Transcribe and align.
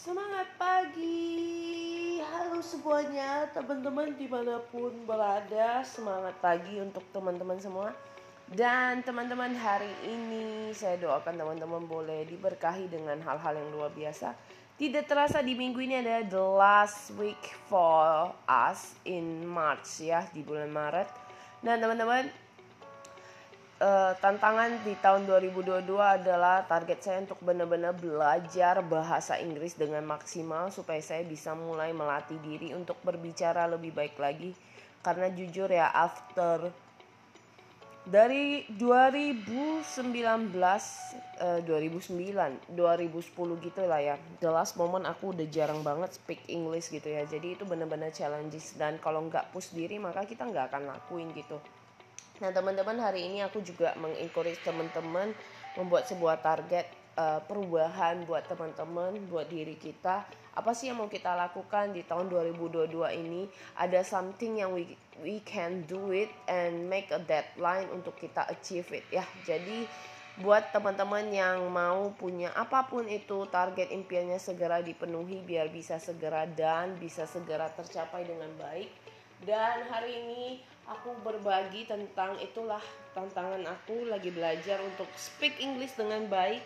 Semangat 0.00 0.48
pagi. 0.56 2.16
Halo 2.24 2.64
semuanya 2.64 3.44
Teman-teman 3.52 4.16
di 4.16 4.24
mana 4.32 4.56
pun 4.72 4.96
berada 5.04 5.84
Semangat 5.84 6.40
pagi 6.40 6.80
untuk 6.80 7.04
teman-teman 7.12 7.60
semua. 7.60 7.92
Dan 8.48 9.04
teman-teman 9.04 9.52
hari 9.52 9.92
ini 10.08 10.72
Saya 10.72 10.96
doakan 10.96 11.36
teman-teman 11.36 11.84
boleh 11.84 12.24
diberkahi 12.24 12.88
dengan 12.88 13.20
hal-hal 13.20 13.60
yang 13.60 13.68
luar 13.76 13.92
biasa. 13.92 14.32
Tidak 14.80 15.04
terasa 15.04 15.44
di 15.44 15.52
minggu 15.52 15.84
ini 15.84 16.00
ada 16.00 16.24
the 16.24 16.46
last 16.48 17.12
week 17.20 17.52
for 17.68 18.32
us 18.48 18.96
in 19.04 19.44
March 19.44 20.00
ya 20.00 20.24
Di 20.32 20.40
bulan 20.40 20.72
Maret. 20.72 21.12
Dan 21.60 21.76
teman-teman 21.76 22.24
uh, 23.80 24.12
tantangan 24.20 24.84
di 24.84 24.94
tahun 25.00 25.24
2022 25.26 25.88
adalah 25.96 26.62
target 26.68 27.00
saya 27.00 27.18
untuk 27.24 27.40
benar-benar 27.40 27.96
belajar 27.96 28.84
bahasa 28.84 29.40
Inggris 29.40 29.74
dengan 29.74 30.04
maksimal 30.04 30.68
supaya 30.70 31.00
saya 31.00 31.24
bisa 31.24 31.56
mulai 31.56 31.90
melatih 31.96 32.38
diri 32.44 32.76
untuk 32.76 33.00
berbicara 33.02 33.66
lebih 33.66 33.96
baik 33.96 34.20
lagi. 34.20 34.52
Karena 35.00 35.32
jujur 35.32 35.72
ya 35.72 35.88
after 35.88 36.68
dari 38.00 38.64
2019 38.68 39.84
uh, 40.56 41.60
2009 41.64 42.72
2010 42.72 43.64
gitu 43.64 43.80
lah 43.84 44.00
ya 44.00 44.16
the 44.40 44.48
last 44.48 44.72
moment 44.80 45.04
aku 45.04 45.36
udah 45.36 45.44
jarang 45.52 45.84
banget 45.84 46.16
speak 46.20 46.44
English 46.52 46.92
gitu 46.92 47.08
ya. 47.08 47.24
Jadi 47.24 47.56
itu 47.56 47.64
benar-benar 47.64 48.12
challenges 48.12 48.76
dan 48.76 49.00
kalau 49.00 49.24
nggak 49.24 49.48
push 49.56 49.72
diri 49.72 49.96
maka 49.96 50.28
kita 50.28 50.44
nggak 50.44 50.68
akan 50.68 50.92
lakuin 50.92 51.32
gitu 51.32 51.56
Nah 52.40 52.48
teman-teman 52.48 52.96
hari 52.96 53.28
ini 53.28 53.44
aku 53.44 53.60
juga 53.60 53.92
mengencourage 54.00 54.64
teman-teman 54.64 55.36
membuat 55.76 56.08
sebuah 56.08 56.40
target 56.40 56.88
uh, 57.20 57.44
perubahan 57.44 58.24
buat 58.24 58.48
teman-teman, 58.48 59.20
buat 59.28 59.46
diri 59.52 59.76
kita. 59.76 60.24
Apa 60.56 60.72
sih 60.72 60.88
yang 60.90 60.98
mau 60.98 61.12
kita 61.12 61.36
lakukan 61.36 61.92
di 61.92 62.02
tahun 62.02 62.32
2022 62.32 62.96
ini? 63.20 63.44
Ada 63.76 64.00
something 64.02 64.64
yang 64.64 64.72
we 64.72 64.96
we 65.20 65.44
can 65.44 65.84
do 65.84 66.10
it 66.16 66.32
and 66.48 66.88
make 66.88 67.12
a 67.12 67.20
deadline 67.20 67.86
untuk 67.92 68.16
kita 68.16 68.48
achieve 68.48 68.88
it 68.90 69.04
ya. 69.12 69.22
Jadi 69.44 69.84
buat 70.40 70.72
teman-teman 70.72 71.28
yang 71.28 71.68
mau 71.68 72.16
punya 72.16 72.48
apa 72.56 72.88
pun 72.88 73.04
itu 73.04 73.44
target 73.52 73.92
impiannya 73.92 74.40
segera 74.40 74.80
dipenuhi 74.80 75.44
biar 75.44 75.68
bisa 75.68 76.00
segera 76.00 76.48
dan 76.48 76.96
bisa 76.96 77.28
segera 77.28 77.68
tercapai 77.68 78.24
dengan 78.24 78.48
baik. 78.56 78.88
Dan 79.40 79.88
hari 79.88 80.20
ini 80.20 80.60
aku 80.84 81.16
berbagi 81.24 81.88
tentang 81.88 82.36
itulah 82.44 82.82
tantangan 83.16 83.64
aku 83.64 84.04
lagi 84.12 84.28
belajar 84.28 84.76
untuk 84.84 85.08
speak 85.16 85.56
English 85.56 85.96
dengan 85.96 86.28
baik. 86.28 86.60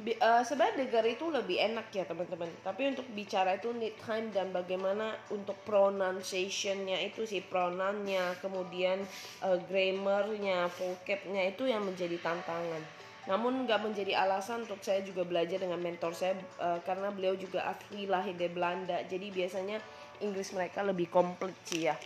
Uh, 0.00 0.42
sebenarnya 0.42 0.86
dengar 0.86 1.04
itu 1.04 1.28
lebih 1.28 1.56
enak 1.60 1.92
ya 1.92 2.04
teman-teman. 2.08 2.48
Tapi 2.64 2.94
untuk 2.96 3.06
bicara 3.12 3.60
itu 3.60 3.70
need 3.76 3.96
time 4.00 4.32
dan 4.32 4.48
bagaimana 4.50 5.18
untuk 5.28 5.56
pronunciationnya 5.68 7.00
itu 7.04 7.28
sih 7.28 7.44
pronounnya, 7.44 8.34
kemudian 8.40 9.04
uh, 9.44 9.58
grammarnya, 9.68 10.72
vocabnya 10.72 11.52
itu 11.52 11.68
yang 11.68 11.84
menjadi 11.84 12.16
tantangan. 12.22 12.82
Namun 13.28 13.68
nggak 13.68 13.84
menjadi 13.84 14.16
alasan 14.16 14.64
untuk 14.64 14.80
saya 14.80 15.04
juga 15.04 15.22
belajar 15.28 15.60
dengan 15.60 15.78
mentor 15.78 16.16
saya 16.16 16.34
uh, 16.58 16.80
karena 16.82 17.12
beliau 17.12 17.36
juga 17.36 17.68
asli 17.68 18.08
lahir 18.08 18.32
dari 18.34 18.50
Belanda. 18.50 19.04
Jadi 19.04 19.28
biasanya 19.28 19.78
Inggris 20.24 20.50
mereka 20.56 20.80
lebih 20.80 21.12
komplit 21.12 21.54
sih 21.68 21.86
ya. 21.86 21.96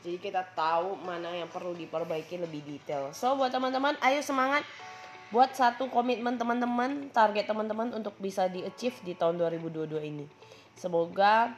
Jadi 0.00 0.16
kita 0.16 0.40
tahu 0.56 0.96
mana 1.04 1.28
yang 1.36 1.50
perlu 1.52 1.76
diperbaiki 1.76 2.40
lebih 2.40 2.64
detail. 2.64 3.12
So 3.12 3.36
buat 3.36 3.52
teman-teman, 3.52 4.00
ayo 4.00 4.24
semangat 4.24 4.64
buat 5.30 5.54
satu 5.54 5.86
komitmen 5.90 6.36
teman-teman, 6.36 7.10
target 7.14 7.46
teman-teman 7.46 7.94
untuk 7.94 8.18
bisa 8.18 8.50
di-achieve 8.50 8.98
di 9.06 9.14
tahun 9.14 9.38
2022 9.38 10.02
ini. 10.02 10.26
Semoga 10.74 11.54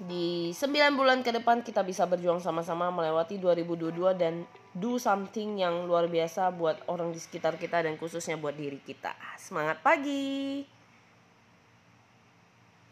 di 0.00 0.54
9 0.56 0.96
bulan 0.96 1.20
ke 1.20 1.28
depan 1.28 1.60
kita 1.60 1.84
bisa 1.84 2.08
berjuang 2.08 2.40
sama-sama 2.40 2.88
melewati 2.88 3.36
2022 3.36 4.16
dan 4.16 4.48
do 4.72 4.96
something 4.96 5.60
yang 5.60 5.84
luar 5.84 6.08
biasa 6.08 6.48
buat 6.56 6.80
orang 6.88 7.12
di 7.12 7.20
sekitar 7.20 7.60
kita 7.60 7.84
dan 7.84 8.00
khususnya 8.00 8.40
buat 8.40 8.56
diri 8.56 8.80
kita. 8.80 9.12
Semangat 9.36 9.84
pagi. 9.84 10.79